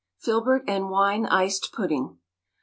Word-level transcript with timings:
_Filbert 0.19 0.63
and 0.67 0.89
Wine 0.89 1.27
Iced 1.27 1.71
Pudding. 1.73 2.17